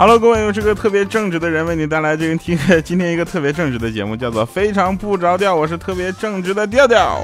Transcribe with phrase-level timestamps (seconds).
[0.00, 7.22] Hello，各位，我是个特别正直的人，为你带来这个听今天一个特别正直的节目，叫做《非常不着调》，我是特别正直的调调。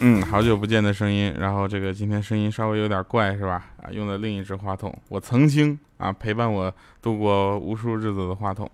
[0.00, 3.64] 嗯，好久不见的声音，然后这个今天声音稍微有点怪，是吧？
[3.82, 8.70] 啊，用的另一只话筒，我曾经啊陪伴我度过无数日子的话筒，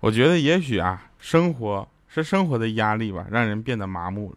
[0.00, 1.88] 我觉得也许啊，生活。
[2.22, 4.36] 是生活的压力吧，让人变得麻木了。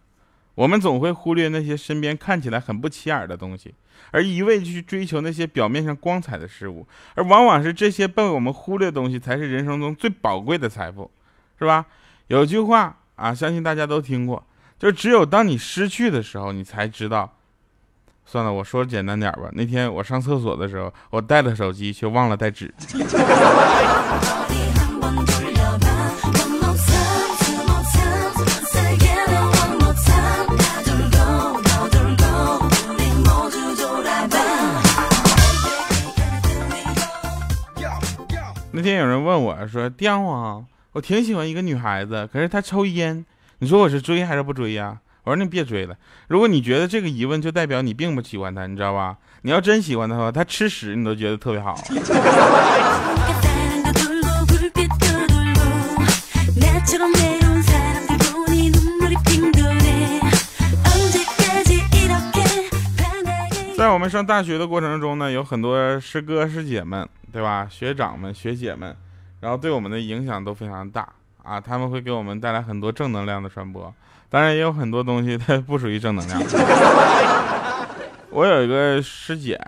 [0.55, 3.73] 我们总会忽略那些身边看起来很不起眼的东西，
[4.11, 11.09] 而一味去追求那些表面上光彩的事物，而往往是这些被我们忽略的东西，才是人生中最宝贵的财富，
[11.57, 11.85] 是吧？
[12.27, 14.45] 有句话啊，相信大家都听过，
[14.77, 17.35] 就只有当你失去的时候，你才知道。
[18.25, 19.49] 算了，我说简单点吧。
[19.53, 22.71] 那天我上厕所的时候，我带了手机，却忘了带纸。
[38.79, 40.63] 那天有人问我说：“刁啊，
[40.93, 43.25] 我挺喜欢一个女孩子，可是她抽烟，
[43.57, 45.93] 你说我是追还是不追呀？”我说：“你别追了。
[46.29, 49.17] 如果你觉得这个疑问，就代表你并不喜欢她，你知道吧？
[49.41, 51.77] 你要真喜欢她的话，她吃屎你都觉得特别好。
[63.79, 67.07] ”在我们上大学的过程中呢，有很多师哥师姐们。
[67.31, 68.93] 对吧，学长们、学姐们，
[69.39, 71.07] 然后对我们的影响都非常大
[71.43, 71.61] 啊！
[71.61, 73.93] 他们会给我们带来很多正能量的传播，
[74.29, 76.41] 当然也有很多东西它不属于正能量。
[78.31, 79.61] 我有一个师姐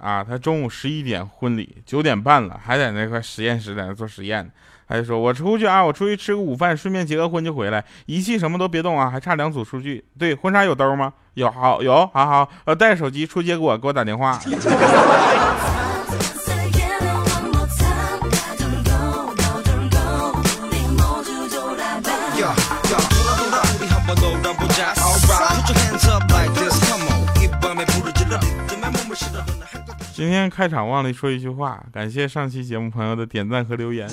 [0.00, 4.50] 啊，她中午十一点婚礼，九点半了还在那块实验室在那做实验，
[4.88, 10.04] 她就说：“我出去啊，我出去吃个午饭，顺便结个婚就回来，仪器什么都别动啊，还差两组数据。
[10.18, 11.12] 对，婚纱有兜吗？
[11.36, 14.40] 有，好有，好好，呃，带手机出结果给我打电话。”
[30.14, 34.08] 今天开场忘了说一句话，感谢上期节目朋友的点赞和留言。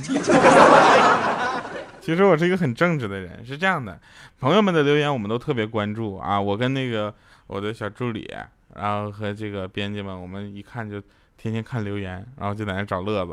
[2.04, 3.98] 其实我是一个很正直的人，是这样的，
[4.38, 6.40] 朋友们的留言我们都特别关注啊。
[6.40, 7.14] 我跟那个
[7.48, 8.30] 我的小助理，
[8.76, 11.02] 然后和这个编辑们，我们一看就
[11.38, 13.32] 天天看留言，然后就在那找乐子。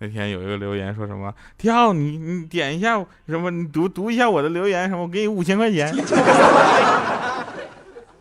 [0.00, 5.90] 那天有一个留言说什么，跳你你点一下什么，你读读一下我的留言什么，我给你五千块钱。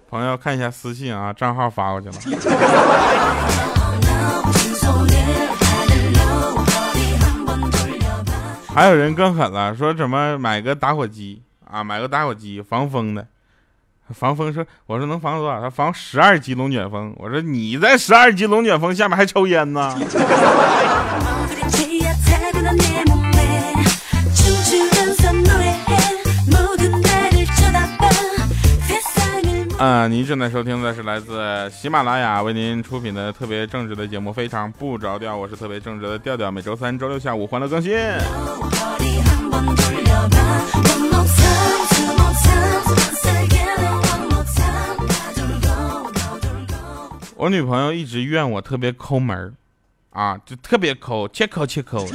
[0.10, 2.14] 朋友看一下私信啊，账号发过去了。
[8.74, 11.84] 还有人更狠了，说怎么买个打火机啊？
[11.84, 13.28] 买个打火机防风的，
[14.10, 15.60] 防风说，我说能防多少？
[15.60, 17.14] 他防十二级龙卷风。
[17.18, 19.94] 我说你在十二级龙卷风下面还抽烟呢？
[29.82, 35.36] 啊，您正在收听的是来自喜马拉雅为您出品的特别正直的节目，非常不着调。
[35.36, 37.98] 我是特别正直的调调，每周三、周六下午欢乐更新。
[47.36, 49.52] 我女朋友一直怨我特别抠门
[50.12, 52.06] 啊，就特别抠，切抠切抠，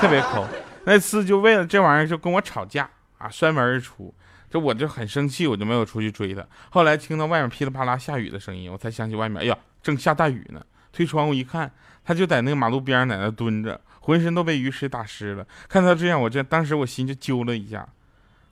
[0.00, 0.46] 特别抠。
[0.86, 2.88] 那次就为了这玩意儿就跟我吵架
[3.18, 4.14] 啊，摔门而出。
[4.50, 6.46] 这我就很生气，我就没有出去追他。
[6.70, 10.60] 后来听到外面噼里啪啦下雨的声音，我才想起外面，哎呀，正下大雨呢。
[10.92, 11.70] 推窗户一看，
[12.04, 15.46] 他就在那个马路边上在那蹲着，浑身都被雨水打湿了。
[15.68, 17.86] 看他这样，我这当时我心就揪了一下，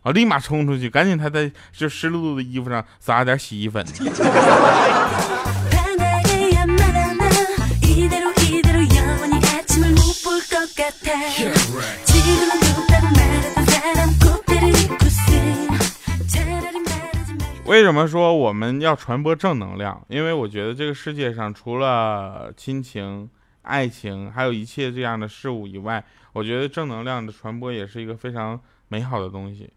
[0.03, 3.83] 我立马冲出去，赶紧他在就湿漉漉的衣服上撒了点洗衣粉。
[17.75, 20.01] 为什么说我们要传播正能量？
[20.07, 23.29] 因为我觉得这个世界上除了亲情、
[23.63, 26.05] 爱情，还有一切这样的事物以外，
[26.35, 29.69] 我觉得正能量的传播也是一个非常美好的东西。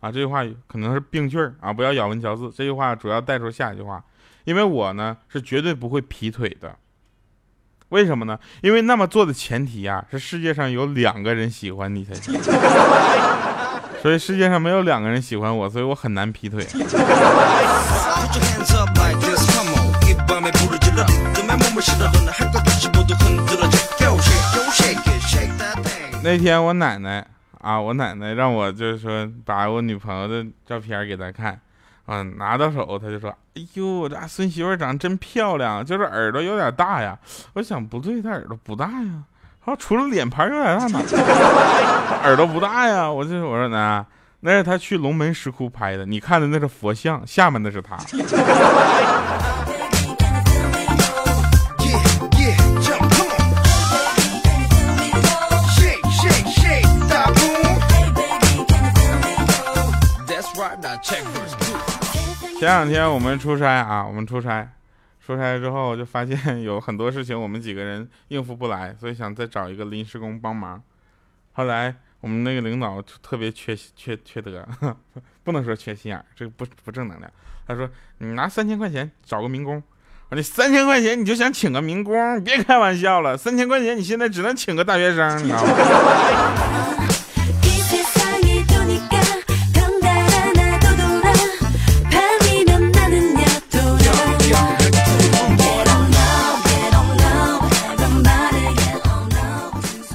[0.00, 2.50] 啊，这句话可能是病句儿啊，不要咬文嚼字。
[2.50, 4.02] 这句话主要带出下一句话，
[4.44, 6.74] 因为我呢是绝对不会劈腿的。
[7.90, 8.40] 为什么呢？
[8.62, 12.32] 因为那么做的前提呀，是世界上有两个人喜欢你才行。
[14.04, 16.62] 所以世界上没有两个人喜欢我，所以我很难劈腿。
[26.22, 27.26] 那天我奶奶
[27.62, 31.58] 啊，我奶奶让我就是说把我女朋友的照片给她看，
[32.04, 37.18] 啊，拿到手她就说：“哎呦，我这孙媳妇长得真漂亮，就是耳朵有点大呀。”
[37.54, 39.22] 我想不对，她耳朵不大呀，
[39.66, 41.00] 好除了脸盘有点大呢，
[42.22, 43.10] 耳朵不大呀。
[43.10, 44.04] 我这我说呢，
[44.40, 47.96] 那是他去龙门石窟拍的，你看的那是佛像，下面那是他。
[62.58, 64.68] 前两天我们出差啊，我们出差，
[65.24, 70.82] 出差之后就发现 有很多事情我们几个人应付不来，所以想再找一个临时工帮忙。
[71.52, 74.66] 后来我们那个领导特别缺缺缺德，
[75.42, 77.30] 不能说缺心眼，这个不不正能量。
[77.66, 77.88] 他说
[78.18, 79.76] ：“你拿三千块钱找个民工。”
[80.28, 82.42] 我说：“你三千块钱你就想请个民工？
[82.44, 87.03] 别开玩笑了，三千块钱你现在只能请个大学生，你知道吗？”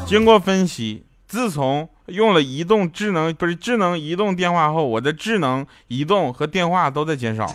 [0.10, 7.46] 经过分析，自从用了移动智能不是智能移动电话后，我的智能移动和电话都在减少。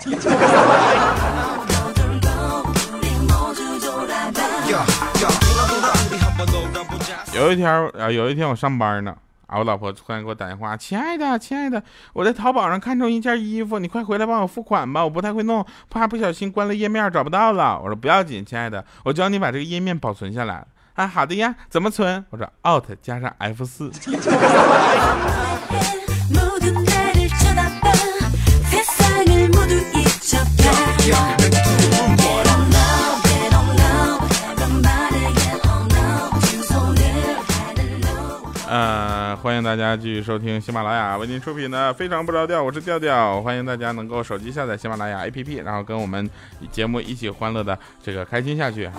[7.35, 7.69] 有一天
[7.99, 9.17] 啊，有一天我上班呢，
[9.49, 17.81] 啊，我老婆突然给我打电话，亲爱的，亲爱的，我在淘宝上看中一件衣服，你快回来帮我付款吧，我不太会弄，怕不小心关了页面找不到了。
[17.83, 20.65] 我说不要紧，亲爱的，我教你把这个页面保存下来。
[20.95, 22.25] 啊，好的呀，怎么存？
[22.31, 23.91] 我说 Alt 加上 F 四。
[38.67, 46.31] 呃，欢迎大家继续收听喜马拉雅为您出品的《非常不着调》，我是调调，欢迎大家能够手机下载喜马拉雅 APP，然后跟我们
[46.71, 48.95] 节目一起欢乐的这个开心下去哈。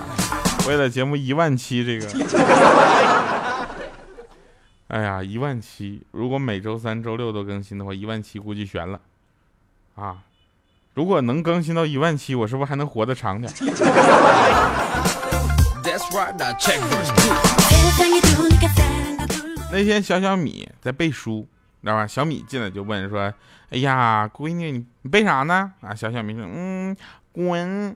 [0.68, 2.08] 为了节目一万期，这个，
[4.88, 9.00] 哎呀，一万七，如果每周三、周六都更新的话，一万七估计悬了
[9.96, 10.18] 啊！
[10.94, 13.52] 如果能更新到一万七，我是不是还能活得长点？
[19.72, 21.48] 那天小小米在背书，
[21.82, 22.08] 知道吧？
[22.08, 23.34] 小米进来就问说
[23.70, 26.96] ：“哎呀，闺女，你你背啥呢？”啊，小小米说：“嗯，
[27.32, 27.96] 滚。”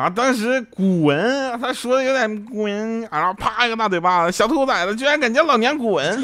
[0.00, 0.08] 啊！
[0.08, 6.22] 当时滚，他说的有点滚，然后啪一个大嘴巴子，小兔崽子居然敢叫老娘滚！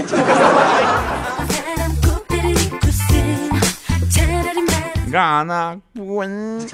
[5.04, 5.78] 你干啥呢？
[5.94, 6.66] 滚！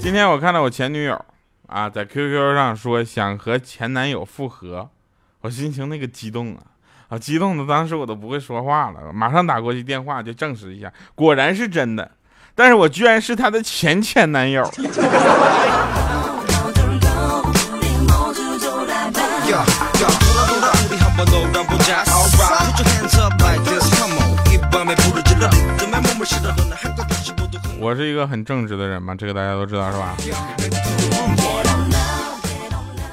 [0.00, 1.22] 今天我看到我前女友
[1.66, 4.88] 啊，在 QQ 上说想和前男友复合，
[5.42, 6.62] 我心情那个激动啊！
[7.08, 12.10] 啊，激动的当时我都不会说话了，马上打过去电话就证实一下，果然是真的。
[12.54, 14.68] 但是我居然是他的前前男友。
[27.80, 30.14] 我是一个很正直的人嘛，这个大家都知道是吧？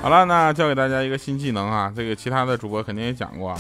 [0.06, 3.56] 好了，那教给大家一个新技能啊，这个其他的主播肯定也讲过，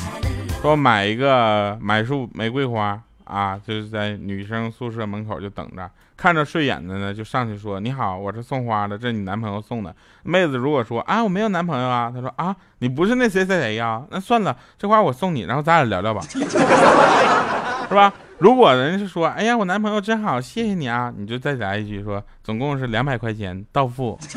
[0.61, 9.95] 说买一个买束玫瑰花啊，就是在女生宿舍门口就等着，看着顺眼的呢就上去说你好，我是送花的，这是你男朋友送的。
[10.21, 18.13] 妹子如果说啊我没有男朋友啊，她说啊你不是那谁谁谁呀，那算了，这花我送你，然后咱俩聊聊吧， 是吧？
[18.37, 24.19] 如果人是说哎呀我男朋友真好，谢谢你啊，你就再来一句说总共是两百块钱到付。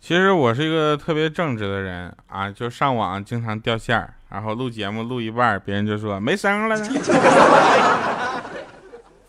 [0.00, 6.76] 其实我是一个特别正直的人啊，就上网经常掉线儿，然后录节目录一半，别人就说没声了。
[6.76, 8.11] 呢。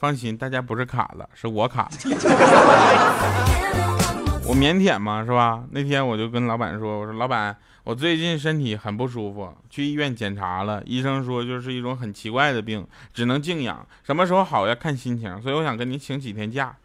[0.04, 1.92] 放心，大家不是卡了，是我卡了。
[4.46, 5.64] 我腼腆嘛，是吧？
[5.72, 7.56] 那天我就跟老板说：“我说老板，
[7.86, 16.76] 我最近身体很不舒服，去医院检查了，医生说就是一种很奇怪的病，只能静养，什么时候好要看心情，所以我想跟你请几天假。”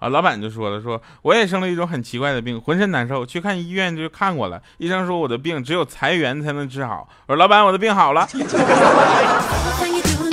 [0.00, 8.26] 啊，老板就说了：“说我也生了一种很奇怪的病，浑身难受，去看医院就看过了，医生说我的病只有裁员才能治好。”我说：“老板，我的病好了。”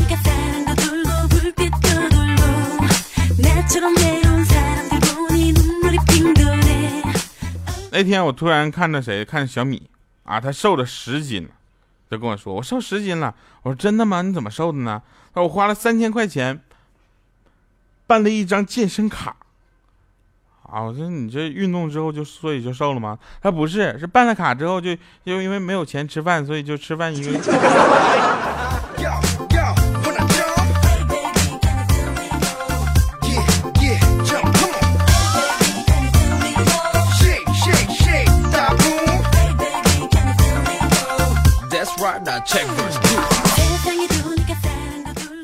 [7.91, 9.89] 那天我突然看着谁，看小米
[10.23, 11.49] 啊，他瘦了十斤了，
[12.09, 13.33] 就跟我说我瘦十斤了。
[13.61, 14.21] 我说真的吗？
[14.21, 15.01] 你怎么瘦的呢？
[15.33, 16.61] 他说我花了三千块钱
[18.07, 19.35] 办了一张健身卡。
[20.63, 23.17] 啊，我说你这运动之后就所以就瘦了吗？
[23.41, 24.91] 他不是，是办了卡之后就
[25.25, 27.31] 又因为没有钱吃饭，所以就吃饭一个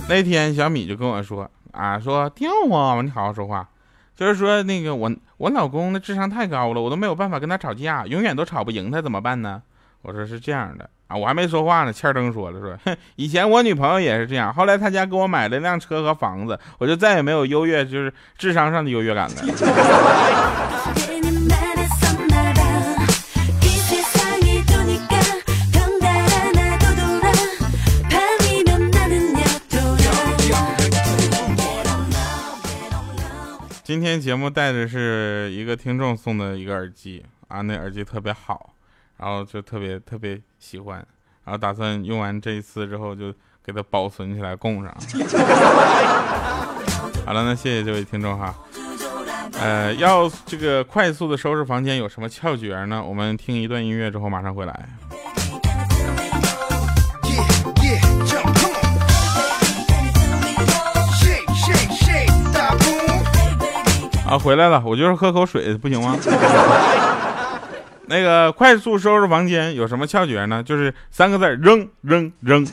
[0.08, 3.68] 那天小米就跟我说啊，说掉啊，你好好说话。
[4.16, 9.62] 就是说，那个我我老公的智商太高了，我都没有办法跟他吵架，永远都吵不赢他，怎么办呢？
[10.04, 19.36] 我说是这样的啊，我还没说话呢，欠灯说了说，哼， 以前我女朋友也是这样，后来他家给我买了辆车和房子，我就再也没有优越，就是智商上的优越感了。
[33.96, 38.74] 今天节目带的是一个听众送的一个耳机啊，那耳机特别好，
[39.16, 40.98] 然后就特别特别喜欢，
[41.46, 43.34] 然后打算用完这一次之后就
[43.64, 44.94] 给它保存起来供上。
[47.26, 48.54] 好了，那谢谢这位听众哈。
[49.54, 53.02] 呃，要这个快速的收拾房间有什么窍诀呢？
[53.02, 54.90] 我们听一段音乐之后马上回来。
[64.28, 66.18] 啊，回来了，我就是喝口水，不行吗？
[68.08, 70.64] 那个快速收拾房间有什么窍诀呢？
[70.64, 72.66] 就是三个字，扔扔扔。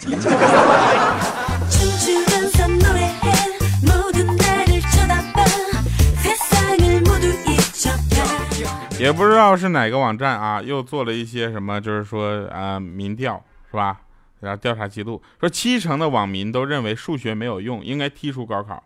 [8.99, 13.99] 也不知道是哪个网站啊，又做了一些什么，就是说啊，民调是吧？
[14.40, 18.82] 然后调查记录说，七成的网民都认为数学没有用，应该踢出高考。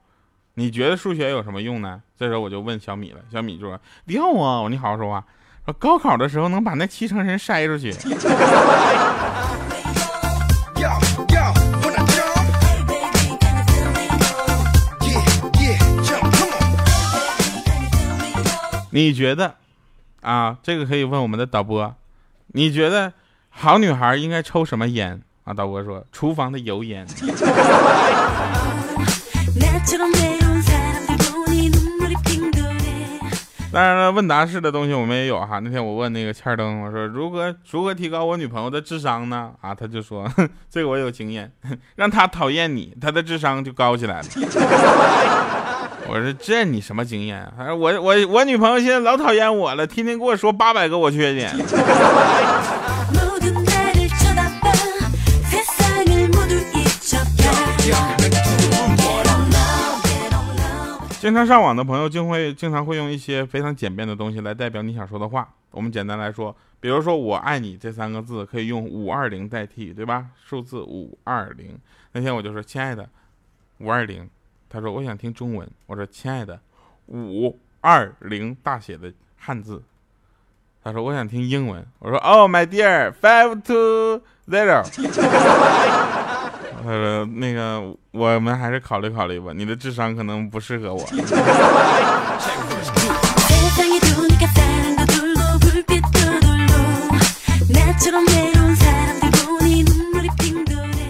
[0.59, 2.01] 你觉得数学有什么用呢？
[2.19, 5.23] 这时候我就问小米了，小米就说：“掉啊！”我：“你好好说话。”
[5.67, 7.95] 说高考的时候能把那七成人筛出去。
[18.91, 19.57] 你觉得
[20.23, 20.57] 啊？
[20.63, 21.95] 这个可以问我们的导播。
[22.47, 23.13] 你觉得
[23.51, 25.53] 好女孩应该抽什么烟啊？
[25.53, 27.07] 导播说：“厨房的油烟。”
[33.76, 35.59] 当然了，问答式的东西我们也有哈。
[35.59, 39.50] 那天我问那个欠儿灯，我说如何如何提高我女朋友的智商呢？
[39.61, 40.26] 啊，他就说
[40.71, 41.52] 这个我有经验，
[41.97, 44.25] 让她讨厌你，她的智商就高起来了。
[46.09, 47.52] 我说这你什么经验啊？
[47.54, 51.54] 他说我我我女朋友现在老讨厌我了，天天跟我说八百个我缺点。
[61.26, 65.52] 经常上网的朋友，就会经常会用一些非常简便的东西来代表你想说的话。
[65.73, 70.26] 我们简单来说，比如说“我爱你”这三个字，可以用五二零代替，对吧？
[70.40, 71.76] 数字五二零。
[72.12, 73.09] 那天我就说：“亲爱的，
[73.78, 74.30] 五二零。”
[74.71, 76.61] 他说：“我想听中文。”我说：“亲爱的，
[77.06, 79.83] 五二零大写的汉字。”
[80.85, 84.85] 他说：“我想听英文。”我说：“Oh my dear, five to zero。
[86.87, 91.05] ”他说：“那个，我们还是考虑考虑吧，你的智商可能不适合我。”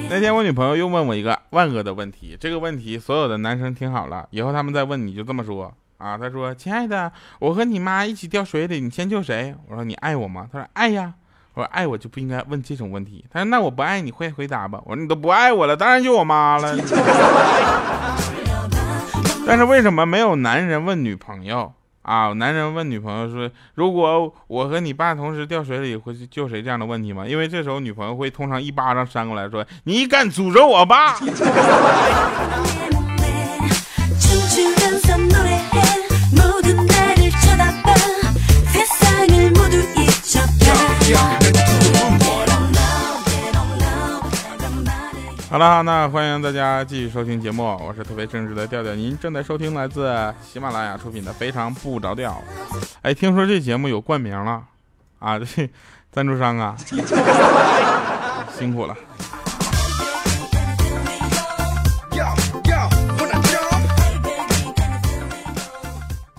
[0.09, 6.17] 那天我女朋友又问我一个万恶的问题，这个问题所有的男生听好了，以后他们再问你就这么说啊。
[6.17, 11.13] 他说：“亲爱的，我和你妈一起掉水里，你先救谁？”我说：“你爱我吗？”他说：“爱呀。”
[11.57, 13.25] 我说爱我就不应该问这种问题。
[13.33, 14.79] 他说那我不爱你会回答吧？
[14.85, 16.77] 我说你都不爱我了，当然就我妈了。
[19.47, 21.73] 但是为什么没有男人问女朋友
[22.03, 22.35] 啊？
[22.35, 26.63] 男人问女朋友说，如果我和你爸同时掉水里，会去救谁？
[26.63, 27.27] 这样的问题吗？
[27.27, 31.17] 因为这时候女朋友会通常一巴掌扇过来说，你敢诅咒我爸？
[45.49, 52.43] 好了，那欢迎大家继续收听节目，我是特别正直的调调，您正在收听来自喜马拉雅出品的《非常不着调》。
[53.03, 54.65] 哎，听说这节目有冠名了
[55.21, 55.71] 啊，这
[56.11, 56.75] 赞助商啊，
[58.59, 58.97] 辛苦了。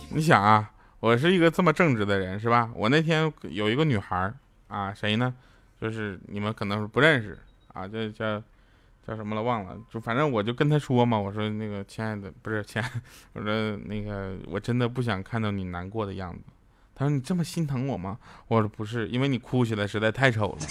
[0.09, 0.69] 你想啊，
[0.99, 2.69] 我是一个这么正直的人，是吧？
[2.75, 4.33] 我那天有一个女孩
[4.67, 5.33] 啊，谁呢？
[5.79, 7.37] 就是你们可能不认识
[7.73, 8.41] 啊，这叫
[9.07, 9.41] 叫什么了？
[9.43, 9.77] 忘了。
[9.91, 12.81] 就反正我就跟他说嘛，我说那个亲爱的，不是亲，
[13.33, 16.39] 我说那个我真的不想看到你难过的样子。
[16.95, 18.17] 他说你这么心疼我吗？
[18.47, 20.67] 我说不是，因为你哭起来实在太丑了。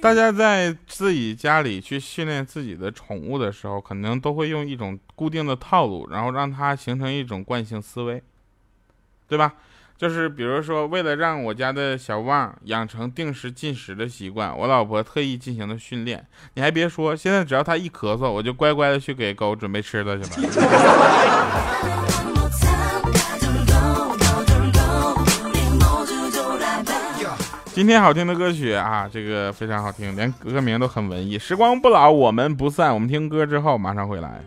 [0.00, 8.22] 大家在自己家里去训练自己的宠物的时候，可能都会用一种固定的套路，然后让它形成一种惯性思维，
[9.28, 9.54] 对吧？
[9.98, 16.26] 就是比如说，为了让我家的小旺养成定时进食的习惯，我老婆特意进行了训练。
[16.54, 22.29] 你还别说，现在只要它一咳嗽，我就乖乖的去给狗准备吃的去了。
[27.72, 31.38] 今天好听的歌曲啊，这个非常好听，连歌名都很文艺。
[31.38, 32.92] 时光不老，我们不散。
[32.92, 34.40] 我们听歌之后马上回来。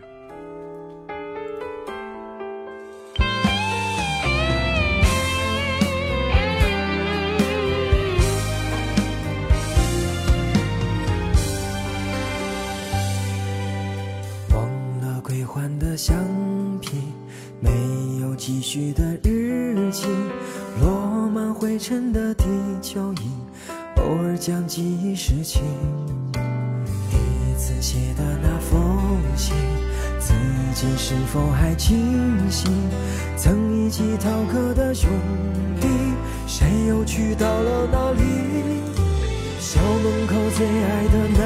[40.56, 41.42] 最爱的奶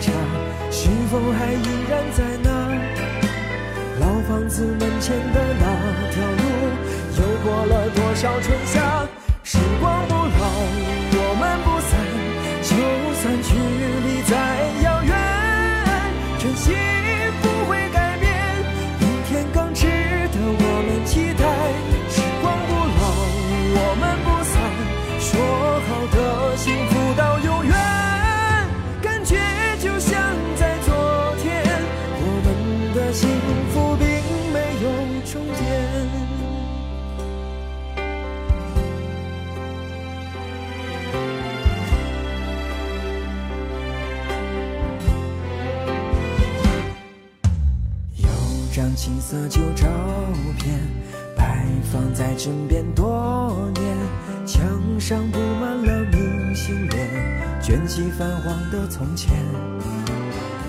[0.00, 0.10] 茶，
[0.70, 2.48] 是否还依然在那？
[4.00, 5.64] 老房子门前的那
[6.10, 6.42] 条路，
[7.18, 9.07] 又过了多少春夏？
[49.28, 49.86] 青涩旧照
[50.58, 50.80] 片
[51.36, 51.62] 摆
[51.92, 53.94] 放在枕边多年，
[54.46, 54.66] 墙
[54.98, 57.06] 上布满了明信片，
[57.60, 59.36] 卷起泛黄的从前。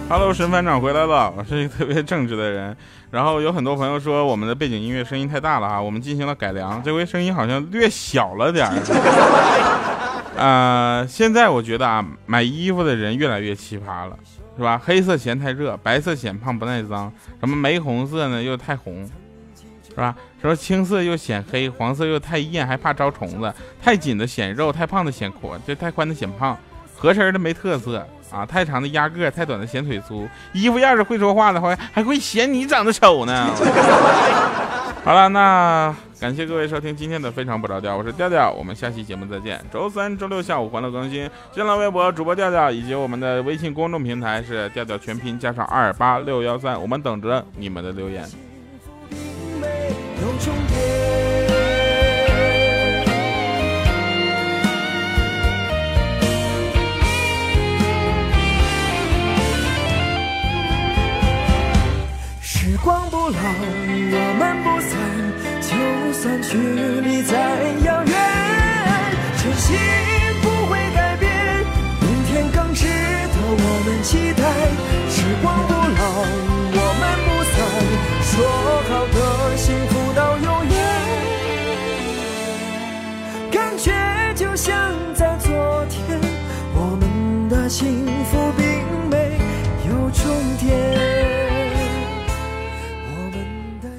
[0.10, 2.76] Hello，神班长回来了，我是一个特别正直的人。
[3.12, 8.76] 然后有很多朋友说我们的背景音乐声音太大了啊，我们进行了改良，这回声音好像略小了点儿。
[10.38, 14.18] 啊， 现在我觉得啊，买衣服的人越来越奇葩了。
[14.60, 14.82] 是吧？
[14.84, 19.10] 黑色嫌太热，白色显胖不耐脏，什么玫红色呢又太红，
[19.88, 20.14] 是吧？
[20.42, 26.58] 什么青色又显黑，黄色又太艳还怕招虫子，太紧的显肉，太胖的显阔，这太宽的显胖，
[26.94, 30.28] 合身的没特色啊，太长的压个，太短的显腿粗。
[30.52, 33.50] 衣服要是会说话的话，还会嫌你长得丑呢。
[35.06, 39.64] 好了，那感谢各位收听今天的非常不着调，我是调调，我们下期节目再见。
[39.72, 48.26] 周三、周六下午欢乐更新，新浪微博主播调调以及我们的微信公众平台是调调全拼加上二八六幺三，我们等着你们的留言。
[63.30, 63.38] 老，
[64.12, 64.92] 我们不散，
[65.62, 65.70] 就
[66.14, 67.34] 算距离再
[67.86, 68.14] 遥远，
[69.38, 69.68] 真心
[70.42, 71.30] 不会改变。
[72.02, 74.42] 明天更值得我们期待。
[75.10, 76.02] 时光不老，
[76.74, 77.56] 我们不散，
[78.26, 78.32] 说
[78.90, 79.18] 好的
[79.58, 80.76] 幸福到永远，
[83.52, 83.94] 感觉
[84.36, 84.74] 就像
[85.14, 85.48] 在昨
[85.90, 86.20] 天。
[86.74, 88.09] 我们的幸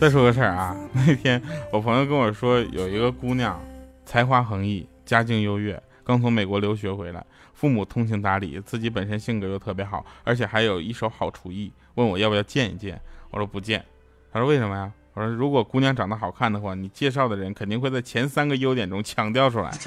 [0.00, 3.60] 再说个事儿啊，那天我朋友跟我说，有一个姑娘
[4.06, 12.98] 才华横溢，家境优越，刚从美国留学回来，父母通情达理，自己本身性格又特别好，而且还有一手好厨艺，问我要不要见一见。
[13.30, 13.84] 我说不见。
[14.32, 14.90] 他说为什么呀？
[15.12, 19.70] 我说如果姑娘长得好看的话，你介绍的人肯定会在前三个优点中强调出来。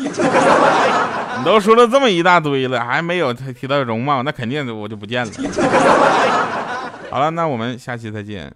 [1.39, 5.32] 你都说了这么一大堆了，还没有提到容貌，那肯定我就不见了。
[7.10, 8.54] 好了，那我们下期再见。